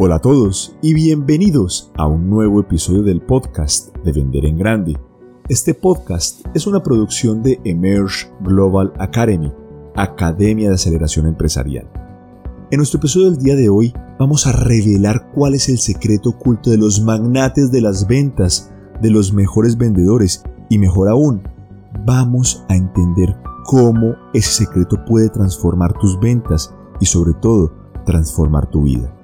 [0.00, 4.96] Hola a todos y bienvenidos a un nuevo episodio del podcast de Vender en Grande.
[5.48, 9.52] Este podcast es una producción de Emerge Global Academy,
[9.96, 11.90] Academia de Aceleración Empresarial.
[12.70, 16.70] En nuestro episodio del día de hoy vamos a revelar cuál es el secreto oculto
[16.70, 21.42] de los magnates de las ventas, de los mejores vendedores y mejor aún,
[22.06, 23.34] vamos a entender
[23.64, 27.72] cómo ese secreto puede transformar tus ventas y sobre todo
[28.04, 29.17] transformar tu vida.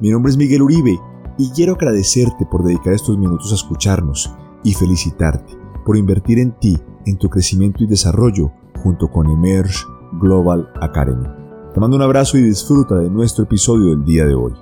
[0.00, 1.00] Mi nombre es Miguel Uribe
[1.38, 6.78] y quiero agradecerte por dedicar estos minutos a escucharnos y felicitarte por invertir en ti,
[7.04, 9.84] en tu crecimiento y desarrollo junto con Emerge
[10.20, 11.26] Global Academy.
[11.74, 14.52] Te mando un abrazo y disfruta de nuestro episodio del día de hoy.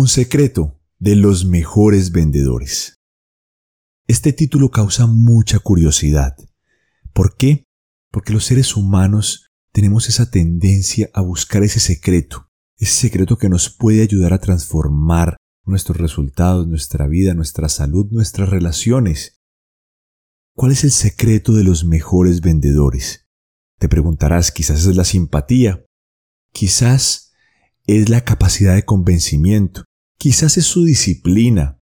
[0.00, 2.94] Un secreto de los mejores vendedores.
[4.06, 6.38] Este título causa mucha curiosidad.
[7.12, 7.64] ¿Por qué?
[8.10, 13.68] Porque los seres humanos tenemos esa tendencia a buscar ese secreto, ese secreto que nos
[13.68, 19.42] puede ayudar a transformar nuestros resultados, nuestra vida, nuestra salud, nuestras relaciones.
[20.56, 23.26] ¿Cuál es el secreto de los mejores vendedores?
[23.78, 25.84] Te preguntarás, quizás es la simpatía,
[26.54, 27.34] quizás
[27.86, 29.84] es la capacidad de convencimiento,
[30.20, 31.80] Quizás es su disciplina,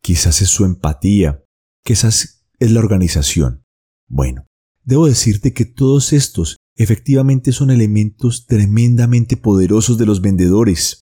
[0.00, 1.44] quizás es su empatía,
[1.84, 3.66] quizás es la organización.
[4.08, 4.46] Bueno,
[4.82, 11.02] debo decirte que todos estos efectivamente son elementos tremendamente poderosos de los vendedores.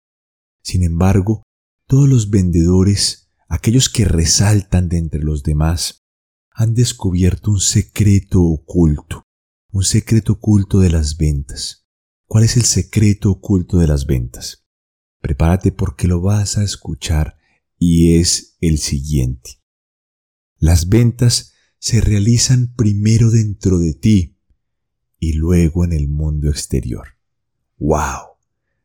[0.63, 1.43] Sin embargo,
[1.87, 5.99] todos los vendedores, aquellos que resaltan de entre los demás,
[6.49, 9.21] han descubierto un secreto oculto,
[9.71, 11.85] un secreto oculto de las ventas.
[12.27, 14.64] ¿Cuál es el secreto oculto de las ventas?
[15.25, 17.39] Prepárate porque lo vas a escuchar
[17.79, 19.59] y es el siguiente.
[20.59, 24.37] Las ventas se realizan primero dentro de ti
[25.17, 27.17] y luego en el mundo exterior.
[27.79, 28.37] ¡Wow!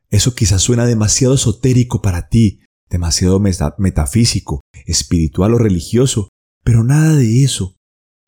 [0.08, 6.30] Eso quizás suena demasiado esotérico para ti, demasiado metafísico, espiritual o religioso,
[6.64, 7.76] pero nada de eso.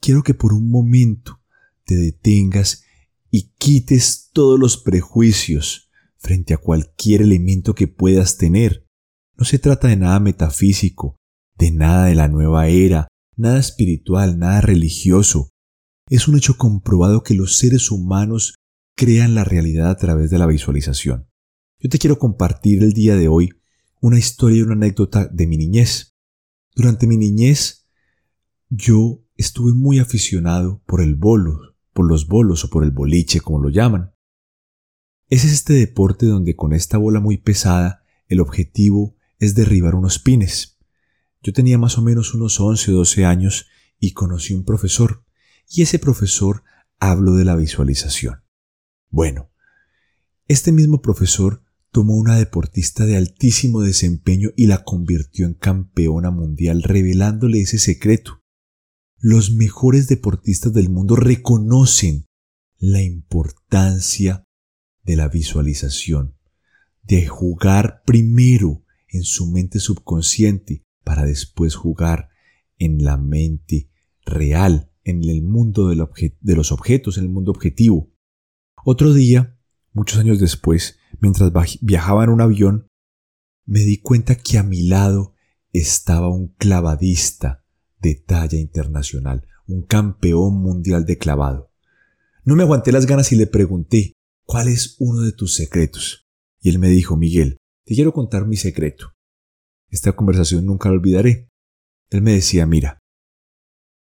[0.02, 1.40] Quiero que por un momento
[1.86, 2.84] te detengas
[3.30, 5.90] y quites todos los prejuicios,
[6.22, 8.86] frente a cualquier elemento que puedas tener.
[9.36, 11.16] No se trata de nada metafísico,
[11.58, 15.50] de nada de la nueva era, nada espiritual, nada religioso.
[16.08, 18.54] Es un hecho comprobado que los seres humanos
[18.96, 21.28] crean la realidad a través de la visualización.
[21.80, 23.50] Yo te quiero compartir el día de hoy
[24.00, 26.14] una historia y una anécdota de mi niñez.
[26.74, 27.86] Durante mi niñez,
[28.68, 33.60] yo estuve muy aficionado por el bolo, por los bolos o por el boliche, como
[33.60, 34.12] lo llaman.
[35.32, 40.78] Es este deporte donde con esta bola muy pesada el objetivo es derribar unos pines.
[41.42, 43.66] Yo tenía más o menos unos 11 o 12 años
[43.98, 45.24] y conocí un profesor,
[45.70, 46.64] y ese profesor
[47.00, 48.44] habló de la visualización.
[49.08, 49.50] Bueno,
[50.48, 56.82] este mismo profesor tomó una deportista de altísimo desempeño y la convirtió en campeona mundial,
[56.82, 58.42] revelándole ese secreto.
[59.16, 62.26] Los mejores deportistas del mundo reconocen
[62.76, 64.46] la importancia
[65.02, 66.36] de la visualización,
[67.02, 72.30] de jugar primero en su mente subconsciente para después jugar
[72.78, 73.90] en la mente
[74.24, 78.12] real, en el mundo de los objetos, en el mundo objetivo.
[78.84, 79.58] Otro día,
[79.92, 82.88] muchos años después, mientras viajaba en un avión,
[83.64, 85.34] me di cuenta que a mi lado
[85.72, 87.64] estaba un clavadista
[88.00, 91.70] de talla internacional, un campeón mundial de clavado.
[92.44, 94.12] No me aguanté las ganas y le pregunté
[94.44, 96.24] ¿cuál es uno de tus secretos?
[96.60, 99.12] Y él me dijo, Miguel, te quiero contar mi secreto.
[99.88, 101.48] Esta conversación nunca la olvidaré.
[102.10, 102.98] Él me decía, mira,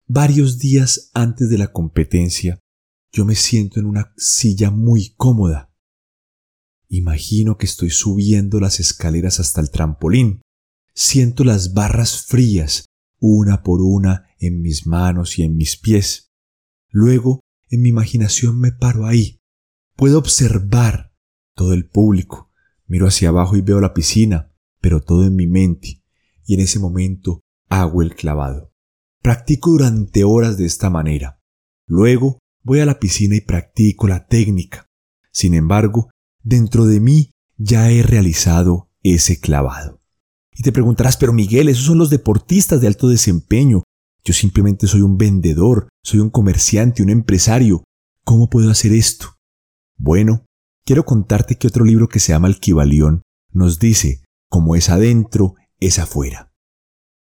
[0.06, 2.60] varios días antes de la competencia,
[3.12, 5.70] yo me siento en una silla muy cómoda.
[6.88, 10.42] Imagino que estoy subiendo las escaleras hasta el trampolín.
[10.94, 12.86] Siento las barras frías,
[13.18, 16.28] una por una, en mis manos y en mis pies.
[16.90, 17.40] Luego,
[17.70, 19.38] en mi imaginación me paro ahí,
[20.02, 21.14] Puedo observar
[21.54, 22.50] todo el público.
[22.88, 26.02] Miro hacia abajo y veo la piscina, pero todo en mi mente.
[26.44, 28.74] Y en ese momento hago el clavado.
[29.22, 31.40] Practico durante horas de esta manera.
[31.86, 34.88] Luego voy a la piscina y practico la técnica.
[35.30, 36.10] Sin embargo,
[36.42, 40.02] dentro de mí ya he realizado ese clavado.
[40.50, 43.84] Y te preguntarás, pero Miguel, esos son los deportistas de alto desempeño.
[44.24, 47.84] Yo simplemente soy un vendedor, soy un comerciante, un empresario.
[48.24, 49.36] ¿Cómo puedo hacer esto?
[50.04, 50.46] Bueno,
[50.84, 53.22] quiero contarte que otro libro que se llama Alquivalión
[53.52, 56.52] nos dice como es adentro, es afuera.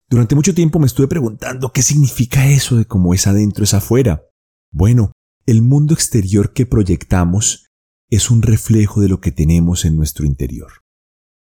[0.09, 4.23] Durante mucho tiempo me estuve preguntando qué significa eso de cómo es adentro, es afuera.
[4.71, 5.11] Bueno,
[5.45, 7.67] el mundo exterior que proyectamos
[8.09, 10.81] es un reflejo de lo que tenemos en nuestro interior.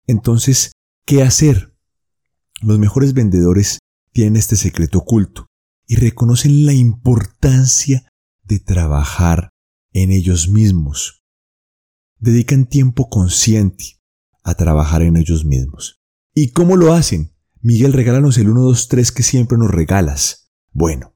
[0.07, 0.71] Entonces,
[1.05, 1.75] ¿qué hacer?
[2.61, 3.79] Los mejores vendedores
[4.13, 5.45] tienen este secreto oculto
[5.87, 8.07] y reconocen la importancia
[8.45, 9.49] de trabajar
[9.91, 11.16] en ellos mismos.
[12.19, 13.99] Dedican tiempo consciente
[14.43, 16.01] a trabajar en ellos mismos.
[16.33, 17.33] ¿Y cómo lo hacen?
[17.61, 20.51] Miguel, regálanos el 1, 2, 3 que siempre nos regalas.
[20.71, 21.15] Bueno,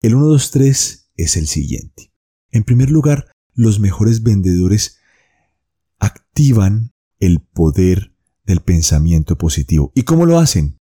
[0.00, 2.12] el 1, 2, 3 es el siguiente.
[2.50, 4.98] En primer lugar, los mejores vendedores
[5.98, 8.14] activan el poder
[8.44, 9.92] del pensamiento positivo.
[9.94, 10.78] ¿Y cómo lo hacen?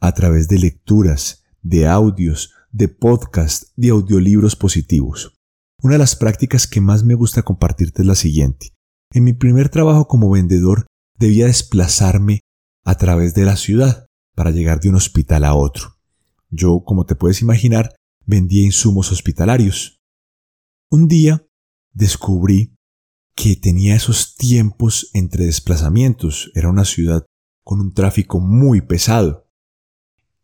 [0.00, 5.34] A través de lecturas, de audios, de podcasts, de audiolibros positivos.
[5.82, 8.77] Una de las prácticas que más me gusta compartirte es la siguiente.
[9.10, 10.86] En mi primer trabajo como vendedor
[11.18, 12.40] debía desplazarme
[12.84, 15.96] a través de la ciudad para llegar de un hospital a otro.
[16.50, 17.94] Yo, como te puedes imaginar,
[18.26, 20.00] vendía insumos hospitalarios.
[20.90, 21.46] Un día
[21.92, 22.76] descubrí
[23.34, 26.50] que tenía esos tiempos entre desplazamientos.
[26.54, 27.24] Era una ciudad
[27.62, 29.48] con un tráfico muy pesado.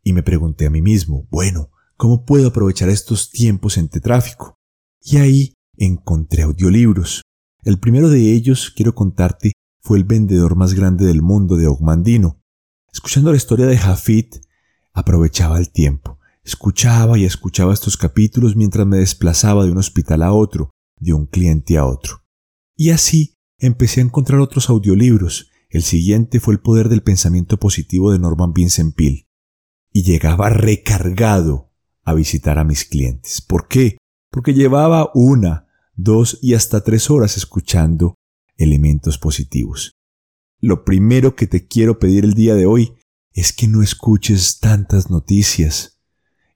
[0.03, 4.59] Y me pregunté a mí mismo, bueno, ¿cómo puedo aprovechar estos tiempos entre tráfico?
[5.01, 7.23] Y ahí encontré audiolibros.
[7.65, 12.43] El primero de ellos, quiero contarte, fue el vendedor más grande del mundo de Ogmandino.
[12.93, 14.37] Escuchando la historia de Jafit,
[14.93, 16.19] aprovechaba el tiempo.
[16.45, 21.25] Escuchaba y escuchaba estos capítulos mientras me desplazaba de un hospital a otro, de un
[21.25, 22.23] cliente a otro.
[22.77, 25.49] Y así empecé a encontrar otros audiolibros.
[25.71, 29.27] El siguiente fue El poder del pensamiento positivo de Norman Vincent Peale.
[29.91, 31.73] Y llegaba recargado
[32.03, 33.41] a visitar a mis clientes.
[33.41, 33.97] ¿Por qué?
[34.31, 35.64] Porque llevaba una,
[35.97, 38.15] dos y hasta tres horas escuchando
[38.57, 39.93] elementos positivos.
[40.61, 42.95] Lo primero que te quiero pedir el día de hoy
[43.33, 46.01] es que no escuches tantas noticias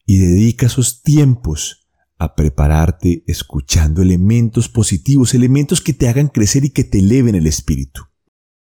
[0.07, 1.89] y dedica esos tiempos
[2.19, 7.47] a prepararte escuchando elementos positivos, elementos que te hagan crecer y que te eleven el
[7.47, 8.03] espíritu.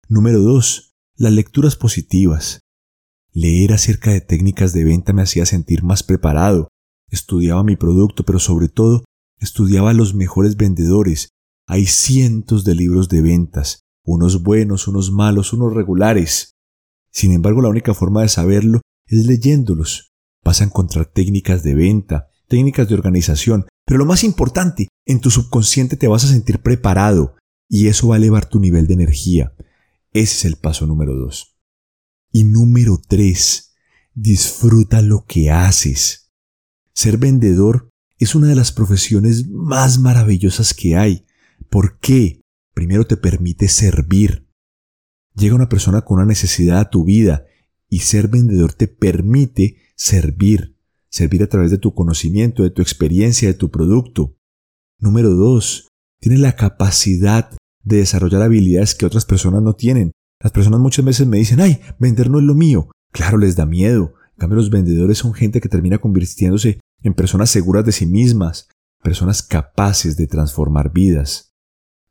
[0.10, 0.96] Número 2.
[1.16, 2.60] Las lecturas positivas.
[3.32, 6.68] Leer acerca de técnicas de venta me hacía sentir más preparado.
[7.08, 9.06] Estudiaba mi producto, pero sobre todo
[9.42, 11.30] estudiaba a los mejores vendedores.
[11.68, 16.54] Hay cientos de libros de ventas, unos buenos, unos malos, unos regulares.
[17.12, 20.14] Sin embargo, la única forma de saberlo es leyéndolos.
[20.44, 25.30] Vas a encontrar técnicas de venta, técnicas de organización, pero lo más importante, en tu
[25.30, 27.36] subconsciente te vas a sentir preparado
[27.68, 29.54] y eso va a elevar tu nivel de energía.
[30.14, 31.58] Ese es el paso número dos.
[32.32, 33.74] Y número tres,
[34.14, 36.32] disfruta lo que haces.
[36.94, 37.91] Ser vendedor
[38.24, 41.26] es una de las profesiones más maravillosas que hay.
[41.70, 42.42] ¿Por qué?
[42.74, 44.48] Primero te permite servir.
[45.36, 47.46] Llega una persona con una necesidad a tu vida
[47.90, 50.76] y ser vendedor te permite servir
[51.12, 54.38] servir a través de tu conocimiento, de tu experiencia, de tu producto.
[54.98, 55.90] Número dos,
[56.20, 57.52] tienes la capacidad
[57.84, 60.12] de desarrollar habilidades que otras personas no tienen.
[60.40, 62.90] Las personas muchas veces me dicen, ay, vender no es lo mío.
[63.12, 64.14] Claro, les da miedo.
[64.32, 68.68] En cambio, los vendedores son gente que termina convirtiéndose en personas seguras de sí mismas,
[69.02, 71.54] personas capaces de transformar vidas.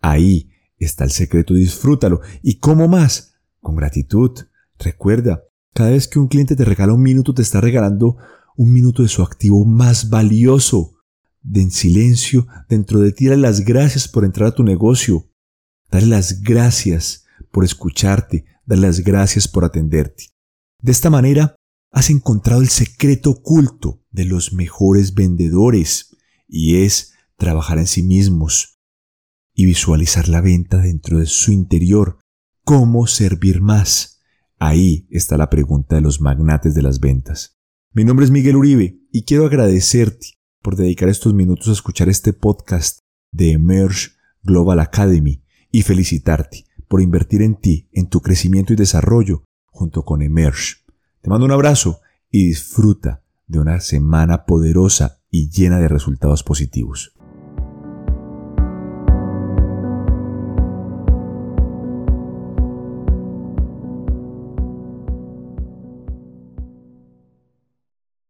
[0.01, 2.21] Ahí está el secreto, disfrútalo.
[2.43, 3.35] ¿Y cómo más?
[3.61, 4.33] Con gratitud.
[4.79, 5.45] Recuerda,
[5.75, 8.17] cada vez que un cliente te regala un minuto, te está regalando
[8.57, 10.97] un minuto de su activo más valioso.
[11.43, 15.31] De en silencio, dentro de ti, dale las gracias por entrar a tu negocio.
[15.91, 18.45] Dale las gracias por escucharte.
[18.67, 20.25] Dale las gracias por atenderte.
[20.83, 21.57] De esta manera,
[21.91, 26.17] has encontrado el secreto oculto de los mejores vendedores,
[26.49, 28.81] y es trabajar en sí mismos
[29.55, 32.19] y visualizar la venta dentro de su interior.
[32.65, 34.21] ¿Cómo servir más?
[34.59, 37.59] Ahí está la pregunta de los magnates de las ventas.
[37.93, 42.33] Mi nombre es Miguel Uribe y quiero agradecerte por dedicar estos minutos a escuchar este
[42.33, 43.01] podcast
[43.33, 44.11] de Emerge
[44.43, 45.43] Global Academy
[45.73, 50.77] y felicitarte por invertir en ti, en tu crecimiento y desarrollo junto con Emerge.
[51.23, 52.01] Te mando un abrazo
[52.31, 57.13] y disfruta de una semana poderosa y llena de resultados positivos.